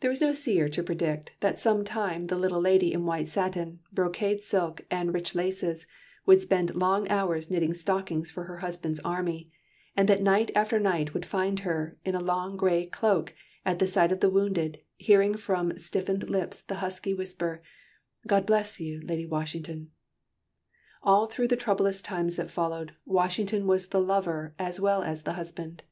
There 0.00 0.10
was 0.10 0.20
no 0.20 0.32
seer 0.32 0.68
to 0.70 0.82
predict 0.82 1.30
that 1.38 1.60
some 1.60 1.84
time 1.84 2.24
the 2.24 2.36
little 2.36 2.60
lady 2.60 2.92
in 2.92 3.06
white 3.06 3.28
satin, 3.28 3.78
brocade 3.92 4.42
silk, 4.42 4.84
and 4.90 5.14
rich 5.14 5.36
laces, 5.36 5.86
would 6.26 6.40
spend 6.40 6.74
long 6.74 7.06
hours 7.08 7.48
knitting 7.48 7.72
stockings 7.72 8.28
for 8.28 8.42
her 8.46 8.56
husband's 8.56 8.98
army, 9.04 9.52
and 9.96 10.08
that 10.08 10.20
night 10.20 10.50
after 10.56 10.80
night 10.80 11.14
would 11.14 11.24
find 11.24 11.60
her, 11.60 11.96
in 12.04 12.16
a 12.16 12.24
long 12.24 12.56
grey 12.56 12.86
cloak, 12.86 13.36
at 13.64 13.78
the 13.78 13.86
side 13.86 14.10
of 14.10 14.18
the 14.18 14.28
wounded, 14.28 14.80
hearing 14.96 15.36
from 15.36 15.78
stiffening 15.78 16.26
lips 16.26 16.60
the 16.60 16.74
husky 16.82 17.14
whisper, 17.14 17.62
"God 18.26 18.46
bless 18.46 18.80
you, 18.80 19.00
Lady 19.04 19.26
Washington!" 19.26 19.92
All 21.04 21.26
through 21.28 21.46
the 21.46 21.54
troublous 21.56 22.02
times 22.02 22.34
that 22.34 22.50
followed, 22.50 22.94
Washington 23.06 23.68
was 23.68 23.86
the 23.86 24.00
lover 24.00 24.56
as 24.58 24.80
well 24.80 25.04
as 25.04 25.22
the 25.22 25.34
husband. 25.34 25.84